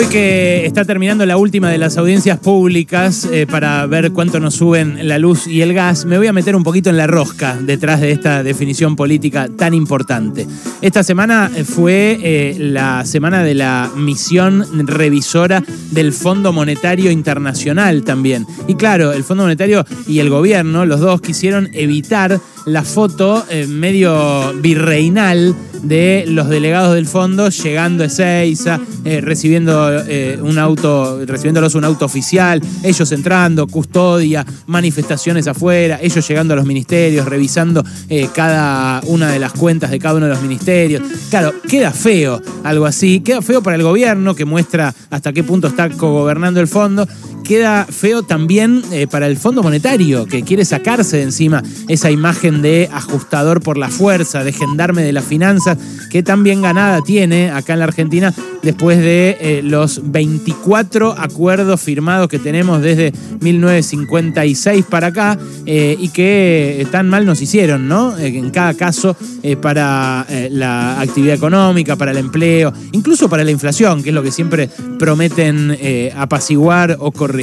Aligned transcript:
Hoy 0.00 0.06
que 0.06 0.64
está 0.64 0.86
terminando 0.86 1.26
la 1.26 1.36
última 1.36 1.68
de 1.68 1.76
las 1.76 1.98
audiencias 1.98 2.38
públicas 2.38 3.28
eh, 3.30 3.46
para 3.46 3.84
ver 3.84 4.12
cuánto 4.12 4.40
nos 4.40 4.54
suben 4.54 5.06
la 5.06 5.18
luz 5.18 5.46
y 5.46 5.60
el 5.60 5.74
gas, 5.74 6.06
me 6.06 6.16
voy 6.16 6.26
a 6.26 6.32
meter 6.32 6.56
un 6.56 6.62
poquito 6.62 6.88
en 6.88 6.96
la 6.96 7.06
rosca 7.06 7.58
detrás 7.60 8.00
de 8.00 8.10
esta 8.10 8.42
definición 8.42 8.96
política 8.96 9.50
tan 9.54 9.74
importante. 9.74 10.46
Esta 10.80 11.02
semana 11.02 11.50
eh, 11.54 11.64
fue 11.64 12.18
eh, 12.22 12.56
la 12.58 13.04
semana 13.04 13.44
de 13.44 13.54
la 13.54 13.90
misión 13.94 14.86
revisora 14.86 15.62
del 15.90 16.14
Fondo 16.14 16.54
Monetario 16.54 17.10
Internacional 17.10 18.02
también. 18.02 18.46
Y 18.68 18.76
claro, 18.76 19.12
el 19.12 19.22
Fondo 19.22 19.42
Monetario 19.42 19.84
y 20.08 20.20
el 20.20 20.30
gobierno, 20.30 20.86
los 20.86 21.00
dos 21.00 21.20
quisieron 21.20 21.68
evitar 21.74 22.40
la 22.66 22.82
foto 22.82 23.44
medio 23.68 24.52
virreinal 24.60 25.54
de 25.82 26.24
los 26.26 26.48
delegados 26.48 26.94
del 26.94 27.06
fondo 27.06 27.48
llegando 27.48 28.04
a 28.04 28.06
Ezeiza, 28.06 28.80
eh, 29.04 29.20
recibiendo 29.20 29.90
eh, 30.06 30.38
un 30.40 30.58
auto, 30.58 31.24
recibiéndolos 31.24 31.74
un 31.74 31.84
auto 31.84 32.04
oficial, 32.04 32.60
ellos 32.82 33.10
entrando, 33.12 33.66
custodia, 33.66 34.44
manifestaciones 34.66 35.46
afuera, 35.46 35.98
ellos 36.02 36.26
llegando 36.26 36.54
a 36.54 36.56
los 36.56 36.66
ministerios, 36.66 37.26
revisando 37.26 37.84
eh, 38.08 38.28
cada 38.34 39.00
una 39.06 39.30
de 39.30 39.38
las 39.38 39.52
cuentas 39.52 39.90
de 39.90 39.98
cada 39.98 40.16
uno 40.16 40.26
de 40.26 40.32
los 40.32 40.42
ministerios. 40.42 41.02
Claro, 41.30 41.54
queda 41.68 41.92
feo 41.92 42.40
algo 42.64 42.86
así, 42.86 43.20
queda 43.20 43.42
feo 43.42 43.62
para 43.62 43.76
el 43.76 43.82
gobierno 43.82 44.34
que 44.34 44.44
muestra 44.44 44.94
hasta 45.10 45.32
qué 45.32 45.42
punto 45.42 45.68
está 45.68 45.88
cogobernando 45.90 46.60
el 46.60 46.68
fondo 46.68 47.06
queda 47.50 47.84
feo 47.84 48.22
también 48.22 48.80
eh, 48.92 49.08
para 49.08 49.26
el 49.26 49.36
Fondo 49.36 49.60
Monetario, 49.60 50.26
que 50.26 50.44
quiere 50.44 50.64
sacarse 50.64 51.16
de 51.16 51.24
encima 51.24 51.64
esa 51.88 52.08
imagen 52.08 52.62
de 52.62 52.88
ajustador 52.92 53.60
por 53.60 53.76
la 53.76 53.88
fuerza, 53.88 54.44
de 54.44 54.52
gendarme 54.52 55.02
de 55.02 55.12
las 55.12 55.24
finanzas, 55.24 55.76
que 56.10 56.22
tan 56.22 56.44
bien 56.44 56.62
ganada 56.62 57.00
tiene 57.02 57.50
acá 57.50 57.72
en 57.72 57.80
la 57.80 57.86
Argentina 57.86 58.32
después 58.62 58.98
de 58.98 59.36
eh, 59.40 59.62
los 59.64 60.12
24 60.12 61.16
acuerdos 61.18 61.80
firmados 61.80 62.28
que 62.28 62.38
tenemos 62.38 62.82
desde 62.82 63.12
1956 63.40 64.84
para 64.84 65.08
acá 65.08 65.36
eh, 65.66 65.96
y 65.98 66.10
que 66.10 66.86
tan 66.92 67.08
mal 67.08 67.26
nos 67.26 67.42
hicieron, 67.42 67.88
¿no? 67.88 68.16
en 68.16 68.50
cada 68.50 68.74
caso 68.74 69.16
para 69.60 70.26
la 70.50 71.00
actividad 71.00 71.34
económica, 71.34 71.96
para 71.96 72.10
el 72.10 72.18
empleo, 72.18 72.72
incluso 72.92 73.28
para 73.28 73.42
la 73.42 73.50
inflación, 73.50 74.02
que 74.02 74.10
es 74.10 74.14
lo 74.14 74.22
que 74.22 74.30
siempre 74.30 74.68
prometen 74.98 75.76
apaciguar 76.14 76.96
o 77.00 77.10
corregir 77.10 77.39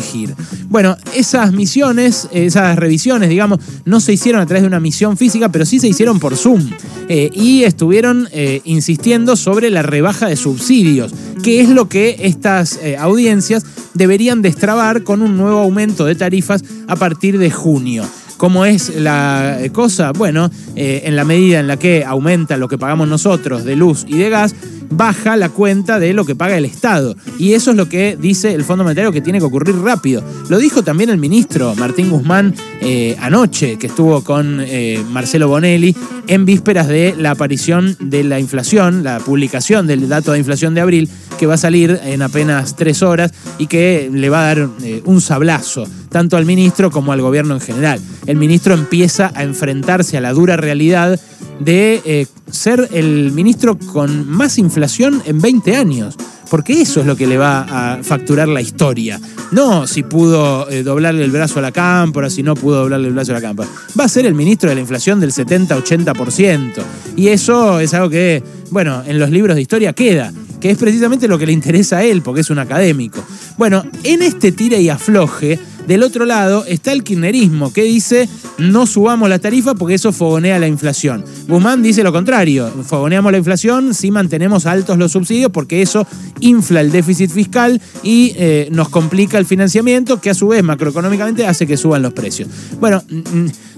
bueno, 0.69 0.97
esas 1.15 1.53
misiones, 1.53 2.27
esas 2.31 2.77
revisiones, 2.77 3.29
digamos, 3.29 3.59
no 3.85 3.99
se 3.99 4.13
hicieron 4.13 4.41
a 4.41 4.45
través 4.45 4.63
de 4.63 4.67
una 4.67 4.79
misión 4.79 5.17
física, 5.17 5.49
pero 5.49 5.65
sí 5.65 5.79
se 5.79 5.87
hicieron 5.87 6.19
por 6.19 6.35
Zoom. 6.35 6.69
Eh, 7.09 7.29
y 7.33 7.63
estuvieron 7.63 8.27
eh, 8.31 8.61
insistiendo 8.65 9.37
sobre 9.37 9.69
la 9.69 9.81
rebaja 9.81 10.27
de 10.27 10.35
subsidios, 10.35 11.13
que 11.41 11.61
es 11.61 11.69
lo 11.69 11.87
que 11.87 12.17
estas 12.19 12.79
eh, 12.83 12.97
audiencias 12.97 13.65
deberían 13.93 14.41
destrabar 14.41 15.03
con 15.03 15.21
un 15.21 15.37
nuevo 15.37 15.59
aumento 15.59 16.05
de 16.05 16.15
tarifas 16.15 16.63
a 16.87 16.95
partir 16.97 17.37
de 17.37 17.49
junio. 17.49 18.03
¿Cómo 18.35 18.65
es 18.65 18.93
la 18.95 19.57
cosa? 19.71 20.11
Bueno, 20.11 20.51
en 20.75 21.15
la 21.15 21.23
medida 21.23 21.59
en 21.59 21.65
la 21.65 21.77
que 21.77 22.05
aumenta 22.05 22.55
lo 22.55 22.67
que 22.67 22.77
pagamos 22.77 23.07
nosotros 23.07 23.63
de 23.63 23.75
luz 23.75 24.05
y 24.07 24.19
de 24.19 24.29
gas, 24.29 24.53
baja 24.89 25.35
la 25.35 25.49
cuenta 25.49 25.99
de 25.99 26.13
lo 26.13 26.25
que 26.25 26.35
paga 26.35 26.57
el 26.57 26.65
Estado. 26.65 27.15
Y 27.37 27.53
eso 27.53 27.71
es 27.71 27.77
lo 27.77 27.89
que 27.89 28.17
dice 28.19 28.53
el 28.53 28.63
Fondo 28.63 28.83
Monetario 28.83 29.11
que 29.11 29.21
tiene 29.21 29.39
que 29.39 29.45
ocurrir 29.45 29.75
rápido. 29.77 30.23
Lo 30.49 30.57
dijo 30.57 30.83
también 30.83 31.09
el 31.09 31.17
ministro 31.17 31.75
Martín 31.75 32.09
Guzmán 32.09 32.53
eh, 32.81 33.15
anoche, 33.19 33.77
que 33.77 33.87
estuvo 33.87 34.23
con 34.23 34.59
eh, 34.61 35.03
Marcelo 35.11 35.47
Bonelli 35.47 35.95
en 36.27 36.45
vísperas 36.45 36.87
de 36.87 37.15
la 37.17 37.31
aparición 37.31 37.95
de 37.99 38.23
la 38.23 38.39
inflación, 38.39 39.03
la 39.03 39.19
publicación 39.19 39.87
del 39.87 40.07
dato 40.09 40.31
de 40.31 40.39
inflación 40.39 40.73
de 40.73 40.81
abril, 40.81 41.09
que 41.39 41.45
va 41.45 41.55
a 41.55 41.57
salir 41.57 41.99
en 42.03 42.21
apenas 42.21 42.75
tres 42.75 43.01
horas 43.01 43.31
y 43.57 43.67
que 43.67 44.09
le 44.11 44.29
va 44.29 44.41
a 44.41 44.55
dar 44.55 44.69
eh, 44.83 45.01
un 45.05 45.21
sablazo 45.21 45.87
tanto 46.09 46.37
al 46.37 46.45
ministro 46.45 46.89
como 46.89 47.11
al 47.11 47.21
gobierno 47.21 47.53
en 47.53 47.61
general. 47.61 47.99
El 48.25 48.37
ministro 48.37 48.73
empieza 48.73 49.31
a 49.35 49.43
enfrentarse 49.43 50.17
a 50.17 50.21
la 50.21 50.33
dura 50.33 50.57
realidad 50.57 51.19
de 51.59 52.27
ser 52.51 52.87
el 52.91 53.31
ministro 53.31 53.77
con 53.77 54.29
más 54.29 54.57
inflación 54.57 55.21
en 55.25 55.41
20 55.41 55.75
años. 55.75 56.15
Porque 56.49 56.81
eso 56.81 57.01
es 57.01 57.05
lo 57.05 57.17
que 57.17 57.27
le 57.27 57.37
va 57.37 57.61
a 57.61 58.03
facturar 58.03 58.47
la 58.47 58.61
historia. 58.61 59.19
No 59.51 59.85
si 59.85 60.03
pudo 60.03 60.69
eh, 60.69 60.81
doblarle 60.81 61.25
el 61.25 61.31
brazo 61.31 61.59
a 61.59 61.61
la 61.61 61.73
cámpora, 61.73 62.29
si 62.29 62.41
no 62.41 62.55
pudo 62.55 62.81
doblarle 62.81 63.09
el 63.09 63.13
brazo 63.13 63.31
a 63.31 63.35
la 63.35 63.41
cámpora. 63.41 63.67
Va 63.99 64.05
a 64.05 64.09
ser 64.09 64.25
el 64.25 64.33
ministro 64.33 64.69
de 64.69 64.75
la 64.75 64.81
inflación 64.81 65.19
del 65.19 65.33
70-80%. 65.33 66.71
Y 67.17 67.27
eso 67.27 67.81
es 67.81 67.93
algo 67.93 68.09
que, 68.09 68.41
bueno, 68.71 69.03
en 69.05 69.19
los 69.19 69.29
libros 69.29 69.55
de 69.55 69.61
historia 69.61 69.91
queda 69.91 70.31
que 70.59 70.71
es 70.71 70.77
precisamente 70.77 71.27
lo 71.27 71.37
que 71.37 71.45
le 71.45 71.51
interesa 71.51 71.97
a 71.97 72.03
él, 72.03 72.21
porque 72.21 72.41
es 72.41 72.49
un 72.49 72.59
académico. 72.59 73.23
Bueno, 73.57 73.83
en 74.03 74.21
este 74.21 74.51
tira 74.51 74.77
y 74.77 74.89
afloje, 74.89 75.59
del 75.87 76.03
otro 76.03 76.25
lado 76.25 76.65
está 76.65 76.91
el 76.91 77.03
kirchnerismo, 77.03 77.73
que 77.73 77.83
dice 77.83 78.29
no 78.57 78.85
subamos 78.85 79.29
la 79.29 79.39
tarifa 79.39 79.75
porque 79.75 79.95
eso 79.95 80.11
fogonea 80.11 80.59
la 80.59 80.67
inflación. 80.67 81.23
Guzmán 81.47 81.81
dice 81.81 82.03
lo 82.03 82.11
contrario, 82.11 82.71
fogoneamos 82.85 83.31
la 83.31 83.37
inflación 83.37 83.93
si 83.93 84.11
mantenemos 84.11 84.65
altos 84.65 84.97
los 84.97 85.11
subsidios 85.11 85.51
porque 85.51 85.81
eso 85.81 86.05
infla 86.39 86.81
el 86.81 86.91
déficit 86.91 87.31
fiscal 87.31 87.81
y 88.03 88.33
eh, 88.37 88.67
nos 88.71 88.89
complica 88.89 89.37
el 89.37 89.45
financiamiento, 89.45 90.19
que 90.19 90.29
a 90.29 90.33
su 90.33 90.49
vez 90.49 90.63
macroeconómicamente 90.63 91.47
hace 91.47 91.65
que 91.65 91.77
suban 91.77 92.01
los 92.01 92.13
precios. 92.13 92.49
Bueno, 92.79 93.01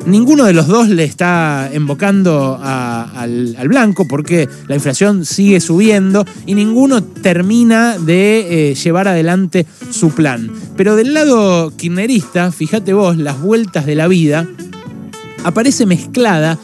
ninguno 0.06 0.46
de 0.46 0.54
los 0.54 0.68
dos 0.68 0.90
le 0.90 1.04
está 1.04 1.70
invocando 1.74 2.60
al, 2.62 3.56
blanco 3.68 4.08
porque 4.08 4.48
la 4.68 4.76
inflación 4.76 5.26
sigue 5.26 5.60
subiendo 5.60 6.26
y 6.46 6.56
ninguno 6.56 7.04
termina 7.04 7.98
de 7.98 8.72
eh, 8.72 8.76
llevar 8.76 9.08
adelante 9.08 9.66
su 9.92 10.12
plan. 10.12 10.52
Pero 10.76 10.96
del 10.96 11.14
lado 11.14 11.72
kirchnerista, 11.76 12.52
fíjate 12.52 12.94
vos, 12.94 13.18
las 13.18 13.42
vueltas 13.42 13.86
de 13.86 13.96
la 13.96 14.08
vida, 14.08 14.48
aparece 15.44 15.86
mezclada 15.86 16.58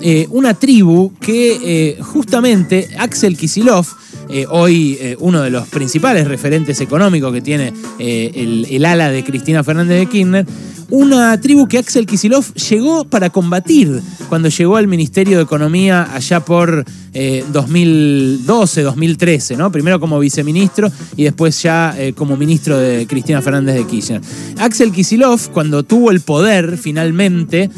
eh, 0.00 0.26
una 0.30 0.54
tribu 0.54 1.12
que 1.20 1.58
eh, 1.62 2.02
justamente 2.02 2.88
Axel 2.98 3.36
Kisilov, 3.36 3.86
eh, 4.32 4.46
hoy 4.48 4.98
uno 5.18 5.42
de 5.42 5.50
los 5.50 5.68
principales 5.68 6.26
referentes 6.26 6.80
económicos 6.80 7.32
que 7.32 7.40
tiene 7.40 7.72
el, 7.98 8.66
el, 8.70 8.84
ala 8.84 9.10
de 9.10 9.22
Cristina 9.22 9.62
Fernández 9.62 9.98
de 9.98 10.06
Kirchner, 10.06 10.46
una 10.92 11.40
tribu 11.40 11.66
que 11.66 11.78
Axel 11.78 12.04
Kisilov 12.04 12.52
llegó 12.52 13.06
para 13.06 13.30
combatir 13.30 14.02
cuando 14.28 14.50
llegó 14.50 14.76
al 14.76 14.88
Ministerio 14.88 15.38
de 15.38 15.44
Economía 15.44 16.06
allá 16.14 16.40
por 16.40 16.84
2012, 17.14 18.80
eh, 18.80 18.84
2013, 18.84 19.56
¿no? 19.56 19.72
Primero 19.72 19.98
como 19.98 20.18
viceministro 20.18 20.92
y 21.16 21.24
después 21.24 21.62
ya 21.62 21.94
eh, 21.96 22.12
como 22.12 22.36
ministro 22.36 22.78
de 22.78 23.06
Cristina 23.06 23.40
Fernández 23.40 23.76
de 23.76 23.86
Kirchner. 23.86 24.20
Axel 24.58 24.92
Kisilov, 24.92 25.50
cuando 25.52 25.82
tuvo 25.82 26.10
el 26.10 26.20
poder 26.20 26.76
finalmente, 26.76 27.70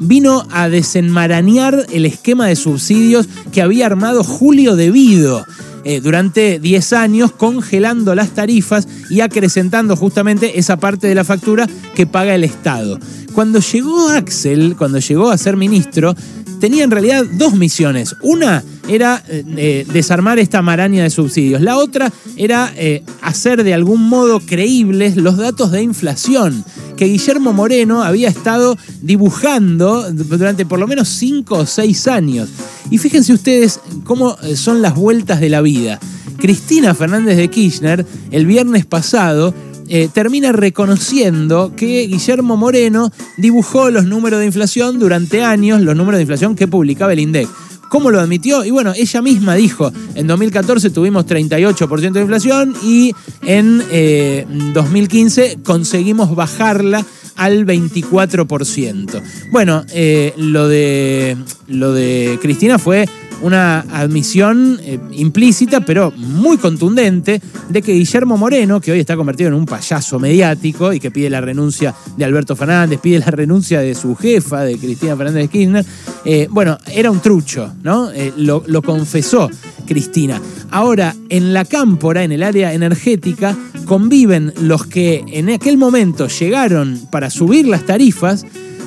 vino 0.00 0.44
a 0.50 0.68
desenmarañar 0.68 1.86
el 1.92 2.04
esquema 2.04 2.48
de 2.48 2.56
subsidios 2.56 3.28
que 3.52 3.62
había 3.62 3.86
armado 3.86 4.24
Julio 4.24 4.74
Devido 4.74 5.44
eh, 5.88 6.00
durante 6.00 6.58
10 6.58 6.92
años, 6.94 7.30
congelando 7.30 8.16
las 8.16 8.30
tarifas 8.30 8.88
y 9.08 9.20
acrecentando 9.20 9.94
justamente 9.94 10.58
esa 10.58 10.78
parte 10.78 11.06
de 11.06 11.14
la 11.14 11.22
factura 11.22 11.68
que 11.94 12.08
paga 12.08 12.34
el 12.34 12.42
Estado. 12.42 12.98
Cuando 13.32 13.60
llegó 13.60 14.08
Axel, 14.08 14.74
cuando 14.76 14.98
llegó 14.98 15.30
a 15.30 15.38
ser 15.38 15.56
ministro, 15.56 16.12
tenía 16.58 16.82
en 16.82 16.90
realidad 16.90 17.24
dos 17.34 17.54
misiones. 17.54 18.16
Una 18.22 18.64
era 18.88 19.22
eh, 19.28 19.44
eh, 19.56 19.86
desarmar 19.92 20.40
esta 20.40 20.60
maraña 20.60 21.04
de 21.04 21.10
subsidios. 21.10 21.60
La 21.60 21.76
otra 21.76 22.10
era 22.36 22.74
hacer 23.22 23.62
de 23.62 23.72
algún 23.72 24.08
modo 24.08 24.40
creíbles 24.40 25.16
los 25.16 25.36
datos 25.36 25.70
de 25.70 25.82
inflación 25.82 26.64
que 26.96 27.06
Guillermo 27.06 27.52
Moreno 27.52 28.02
había 28.02 28.28
estado 28.28 28.76
dibujando 29.02 30.10
durante 30.12 30.66
por 30.66 30.78
lo 30.78 30.86
menos 30.86 31.08
5 31.08 31.54
o 31.54 31.66
6 31.66 32.08
años. 32.08 32.48
Y 32.90 32.98
fíjense 32.98 33.32
ustedes 33.32 33.80
cómo 34.04 34.36
eh, 34.42 34.56
son 34.56 34.82
las 34.82 34.94
vueltas 34.94 35.40
de 35.40 35.50
la 35.50 35.60
vida. 35.60 36.00
Cristina 36.38 36.94
Fernández 36.94 37.36
de 37.36 37.48
Kirchner, 37.48 38.06
el 38.30 38.46
viernes 38.46 38.84
pasado, 38.86 39.54
eh, 39.88 40.08
termina 40.12 40.52
reconociendo 40.52 41.72
que 41.76 42.06
Guillermo 42.06 42.56
Moreno 42.56 43.12
dibujó 43.36 43.90
los 43.90 44.04
números 44.04 44.40
de 44.40 44.46
inflación 44.46 44.98
durante 44.98 45.44
años, 45.44 45.80
los 45.80 45.96
números 45.96 46.18
de 46.18 46.22
inflación 46.22 46.56
que 46.56 46.66
publicaba 46.66 47.12
el 47.12 47.20
INDEC. 47.20 47.48
¿Cómo 47.88 48.10
lo 48.10 48.20
admitió? 48.20 48.64
Y 48.64 48.70
bueno, 48.70 48.92
ella 48.96 49.22
misma 49.22 49.54
dijo, 49.54 49.92
en 50.14 50.26
2014 50.26 50.90
tuvimos 50.90 51.26
38% 51.26 52.12
de 52.12 52.20
inflación 52.20 52.74
y 52.82 53.12
en 53.42 54.72
2015 54.72 55.44
eh, 55.44 55.58
conseguimos 55.62 56.34
bajarla 56.34 57.04
al 57.36 57.66
24%. 57.66 59.22
Bueno, 59.50 59.84
eh, 59.92 60.32
lo, 60.36 60.68
de, 60.68 61.36
lo 61.68 61.92
de 61.92 62.38
Cristina 62.40 62.78
fue 62.78 63.08
una 63.42 63.80
admisión 63.80 64.78
eh, 64.82 64.98
implícita, 65.12 65.80
pero 65.80 66.12
muy 66.16 66.58
contundente, 66.58 67.40
de 67.68 67.82
que 67.82 67.92
Guillermo 67.92 68.36
Moreno, 68.36 68.80
que 68.80 68.92
hoy 68.92 69.00
está 69.00 69.16
convertido 69.16 69.48
en 69.48 69.54
un 69.54 69.66
payaso 69.66 70.18
mediático 70.18 70.92
y 70.92 71.00
que 71.00 71.10
pide 71.10 71.30
la 71.30 71.40
renuncia 71.40 71.94
de 72.16 72.24
Alberto 72.24 72.56
Fernández, 72.56 73.00
pide 73.00 73.18
la 73.18 73.30
renuncia 73.30 73.80
de 73.80 73.94
su 73.94 74.14
jefa, 74.14 74.62
de 74.62 74.78
Cristina 74.78 75.16
Fernández 75.16 75.42
de 75.42 75.48
Kirchner, 75.48 75.86
eh, 76.24 76.48
bueno, 76.50 76.78
era 76.92 77.10
un 77.10 77.20
trucho, 77.20 77.72
¿no? 77.82 78.10
lo, 78.36 78.62
lo 78.66 78.82
confesó 78.82 79.50
Cristina. 79.86 80.40
Ahora, 80.70 81.14
en 81.28 81.54
la 81.54 81.64
cámpora, 81.64 82.24
en 82.24 82.32
el 82.32 82.42
área 82.42 82.72
energética, 82.72 83.56
conviven 83.86 84.52
los 84.60 84.84
que 84.86 85.24
en 85.28 85.48
aquel 85.48 85.78
momento 85.78 86.26
llegaron 86.28 87.00
para 87.10 87.30
subir 87.30 87.66
las 87.66 87.86
tarifas 87.86 88.44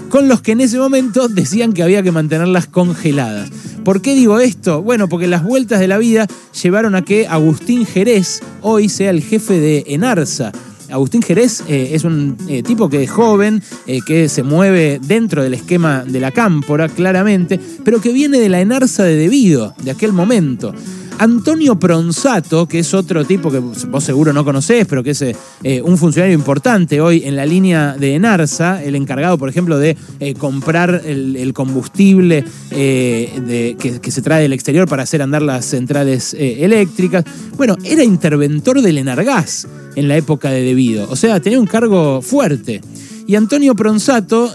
con 0.09 0.27
los 0.27 0.41
que 0.41 0.51
en 0.51 0.61
ese 0.61 0.77
momento 0.77 1.27
decían 1.27 1.73
que 1.73 1.83
había 1.83 2.03
que 2.03 2.11
mantenerlas 2.11 2.67
congeladas. 2.67 3.49
¿Por 3.89 4.03
qué 4.03 4.13
digo 4.13 4.39
esto? 4.39 4.83
Bueno, 4.83 5.09
porque 5.09 5.25
las 5.25 5.44
vueltas 5.44 5.80
de 5.80 5.88
la 5.88 5.97
vida 5.97 6.27
llevaron 6.62 6.94
a 6.94 7.01
que 7.01 7.25
Agustín 7.25 7.88
Jerez 7.88 8.39
hoy 8.62 8.88
sea 8.88 9.09
el 9.09 9.24
jefe 9.24 9.59
de 9.59 9.83
Enarsa. 9.88 10.51
Agustín 10.91 11.24
Jerez 11.24 11.63
eh, 11.68 11.89
es 11.94 12.03
un 12.03 12.38
eh, 12.47 12.62
tipo 12.62 12.88
que 12.88 13.01
es 13.01 13.09
joven, 13.09 13.63
eh, 13.88 14.01
que 14.06 14.30
se 14.30 14.44
mueve 14.44 15.00
dentro 15.01 15.41
del 15.41 15.56
esquema 15.56 16.03
de 16.06 16.19
la 16.19 16.30
cámpora, 16.30 16.88
claramente, 16.88 17.59
pero 17.83 18.00
que 18.00 18.13
viene 18.13 18.39
de 18.39 18.50
la 18.50 18.62
Enarsa 18.62 19.06
de 19.06 19.15
Debido, 19.15 19.74
de 19.81 19.89
aquel 19.89 20.13
momento. 20.13 20.71
Antonio 21.19 21.77
Pronsato, 21.77 22.66
que 22.66 22.80
es 22.80 22.94
otro 22.94 23.25
tipo 23.25 23.51
que 23.51 23.60
vos 23.60 24.04
seguro 24.04 24.31
no 24.31 24.45
conocés, 24.45 24.88
pero 24.88 25.04
que 25.04 25.12
es 25.12 25.21
eh, 25.21 25.36
un 25.83 25.98
funcionario 25.98 26.33
importante 26.33 27.01
hoy 27.01 27.24
en 27.25 27.36
la 27.36 27.45
línea 27.45 27.98
de 27.98 28.16
Enarsa, 28.16 28.81
el 28.81 28.95
encargado, 28.95 29.38
por 29.38 29.50
ejemplo, 29.50 29.77
de 29.77 29.98
eh, 30.21 30.33
comprar 30.36 31.01
el, 31.06 31.51
combustible 31.54 32.45
eh, 32.71 33.75
que, 33.77 34.12
se 34.12 34.21
trae 34.21 34.44
del 34.44 34.54
exterior 34.54 34.88
para 34.88 35.04
hacer 35.04 35.21
andar 35.21 35.42
las 35.42 35.66
centrales 35.66 36.33
eléctricas. 36.39 37.25
Bueno, 37.57 37.75
era 37.83 38.01
interventor 38.01 38.81
del 38.81 38.98
Enargas 38.98 39.68
en 39.95 40.07
la 40.07 40.16
época 40.16 40.50
de 40.51 40.62
Debido, 40.62 41.10
o 41.10 41.18
sea, 41.18 41.42
tenía 41.42 41.60
un 41.60 41.68
cargo 41.68 42.21
fuerte. 42.21 42.80
Y 43.29 43.35
Antonio 43.35 43.75
Pronsato, 43.75 44.51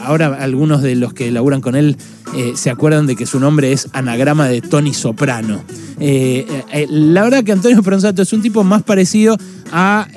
ahora 0.00 0.36
algunos 0.40 0.82
de 0.82 0.96
los 0.96 1.14
que 1.14 1.30
laburan 1.30 1.60
con 1.60 1.76
él 1.76 1.96
eh, 2.36 2.54
se 2.56 2.68
acuerdan 2.68 3.06
de 3.06 3.14
que 3.14 3.24
su 3.24 3.38
nombre 3.38 3.70
es 3.70 3.88
anagrama 3.92 4.48
de 4.48 4.60
Tony 4.60 4.92
Soprano. 4.92 5.62
Eh, 6.00 6.44
eh, 6.72 6.86
la 6.90 7.22
verdad 7.22 7.44
que 7.44 7.52
Antonio 7.52 7.80
Pronsato 7.84 8.22
es 8.22 8.32
un 8.32 8.42
tipo 8.42 8.64
más 8.64 8.82
parecido 8.82 9.38
a 9.70 10.08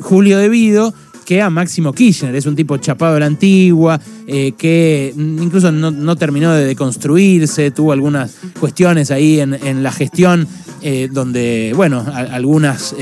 Julio 0.00 0.38
Devido 0.38 0.92
que 1.24 1.40
a 1.40 1.50
Máximo 1.50 1.92
Kirchner. 1.92 2.34
Es 2.34 2.46
un 2.46 2.56
tipo 2.56 2.76
chapado 2.78 3.14
de 3.14 3.20
la 3.20 3.26
antigua, 3.26 4.00
que 4.26 5.14
incluso 5.16 5.70
no, 5.70 6.16
terminó 6.16 6.52
de 6.52 6.64
deconstruirse, 6.64 7.70
tuvo 7.70 7.92
algunas 7.92 8.38
cuestiones 8.58 9.12
ahí 9.12 9.38
en, 9.38 9.84
la 9.84 9.92
gestión 9.92 10.48
donde, 11.10 11.72
bueno, 11.74 12.04
algunas 12.14 12.94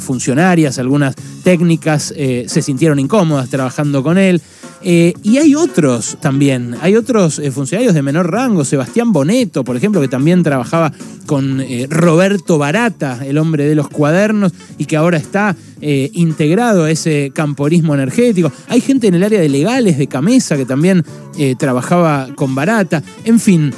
funcionarias, 0.00 0.78
algunas 0.78 1.14
técnicas 1.42 2.14
se 2.14 2.62
sintieron 2.62 2.98
incómodas 2.98 3.48
trabajando 3.48 4.02
con 4.02 4.18
él. 4.18 4.40
Eh, 4.82 5.12
y 5.22 5.36
hay 5.36 5.54
otros 5.54 6.16
también, 6.20 6.74
hay 6.80 6.96
otros 6.96 7.38
eh, 7.38 7.50
funcionarios 7.50 7.94
de 7.94 8.00
menor 8.00 8.30
rango, 8.30 8.64
Sebastián 8.64 9.12
Boneto, 9.12 9.62
por 9.62 9.76
ejemplo, 9.76 10.00
que 10.00 10.08
también 10.08 10.42
trabajaba 10.42 10.90
con 11.26 11.60
eh, 11.60 11.86
Roberto 11.90 12.56
Barata, 12.56 13.20
el 13.26 13.36
hombre 13.36 13.66
de 13.66 13.74
los 13.74 13.88
cuadernos, 13.88 14.52
y 14.78 14.86
que 14.86 14.96
ahora 14.96 15.18
está 15.18 15.56
integrado 15.82 16.84
a 16.84 16.90
ese 16.90 17.30
camporismo 17.34 17.94
energético. 17.94 18.52
Hay 18.68 18.82
gente 18.82 19.06
en 19.06 19.14
el 19.14 19.22
área 19.24 19.40
de 19.40 19.48
legales 19.48 19.96
de 19.96 20.08
Camesa 20.08 20.58
que 20.58 20.66
también 20.66 21.02
trabajaba 21.58 22.28
con 22.34 22.54
Barata. 22.54 23.02
En 23.24 23.40
fin, 23.40 23.72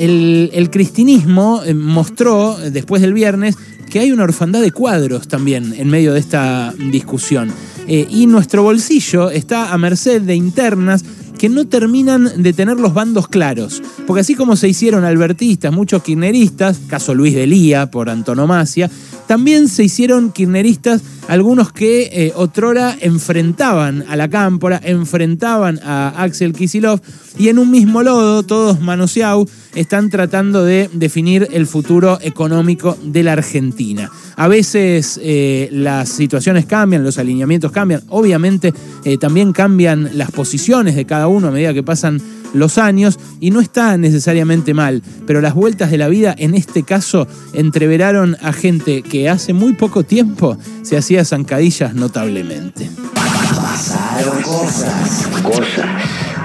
el, 0.00 0.68
cristinismo 0.70 1.62
mostró 1.74 2.56
después 2.56 3.02
del 3.02 3.14
viernes 3.14 3.56
que 3.90 4.00
hay 4.00 4.12
una 4.12 4.22
orfandad 4.22 4.62
de 4.62 4.70
cuadros 4.70 5.28
también 5.28 5.74
en 5.76 5.88
medio 5.88 6.14
de 6.14 6.20
esta 6.20 6.72
discusión. 6.90 7.52
Eh, 7.86 8.06
y 8.08 8.26
nuestro 8.26 8.62
bolsillo 8.62 9.30
está 9.30 9.72
a 9.72 9.78
merced 9.78 10.22
de 10.22 10.36
internas 10.36 11.04
que 11.40 11.48
no 11.48 11.66
terminan 11.66 12.42
de 12.42 12.52
tener 12.52 12.78
los 12.78 12.92
bandos 12.92 13.26
claros. 13.26 13.82
Porque 14.06 14.20
así 14.20 14.34
como 14.34 14.56
se 14.56 14.68
hicieron 14.68 15.06
albertistas, 15.06 15.72
muchos 15.72 16.02
kirchneristas, 16.02 16.78
caso 16.86 17.14
Luis 17.14 17.34
de 17.34 17.46
Lía 17.46 17.90
por 17.90 18.10
antonomasia, 18.10 18.90
también 19.26 19.68
se 19.68 19.84
hicieron 19.84 20.32
kirchneristas 20.32 21.00
algunos 21.28 21.72
que 21.72 22.10
eh, 22.12 22.32
otrora 22.34 22.96
enfrentaban 23.00 24.04
a 24.08 24.16
la 24.16 24.28
cámpora, 24.28 24.80
enfrentaban 24.82 25.78
a 25.82 26.08
Axel 26.20 26.52
Kisilov 26.52 27.00
y 27.38 27.48
en 27.48 27.60
un 27.60 27.70
mismo 27.70 28.02
lodo, 28.02 28.42
todos 28.42 28.80
manoseados, 28.80 29.48
están 29.76 30.10
tratando 30.10 30.64
de 30.64 30.90
definir 30.92 31.46
el 31.52 31.68
futuro 31.68 32.18
económico 32.20 32.98
de 33.04 33.22
la 33.22 33.34
Argentina. 33.34 34.10
A 34.34 34.48
veces 34.48 35.20
eh, 35.22 35.68
las 35.70 36.08
situaciones 36.08 36.66
cambian, 36.66 37.04
los 37.04 37.18
alineamientos 37.18 37.70
cambian, 37.70 38.02
obviamente 38.08 38.74
eh, 39.04 39.16
también 39.16 39.52
cambian 39.52 40.10
las 40.14 40.32
posiciones 40.32 40.96
de 40.96 41.04
cada 41.04 41.28
uno 41.30 41.48
a 41.48 41.50
medida 41.50 41.74
que 41.74 41.82
pasan 41.82 42.20
los 42.52 42.78
años 42.78 43.18
y 43.40 43.50
no 43.50 43.60
está 43.60 43.96
necesariamente 43.96 44.74
mal, 44.74 45.02
pero 45.26 45.40
las 45.40 45.54
vueltas 45.54 45.90
de 45.90 45.98
la 45.98 46.08
vida 46.08 46.34
en 46.36 46.54
este 46.54 46.82
caso 46.82 47.26
entreveraron 47.52 48.36
a 48.42 48.52
gente 48.52 49.02
que 49.02 49.28
hace 49.28 49.52
muy 49.52 49.74
poco 49.74 50.02
tiempo 50.02 50.56
se 50.82 50.96
hacía 50.96 51.24
zancadillas 51.24 51.94
notablemente. 51.94 52.90
Pasaron 53.14 54.42
cosas, 54.42 55.28
cosas. 55.42 55.86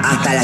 Hasta 0.03 0.35
la 0.35 0.43